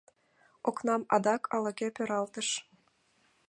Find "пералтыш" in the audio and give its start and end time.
1.95-2.49